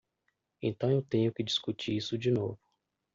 Então 0.63 0.89
eu 0.91 1.03
tenho 1.03 1.31
que 1.31 1.43
discutir 1.43 1.95
isso 1.95 2.17
de 2.17 2.31
novo. 2.31 2.59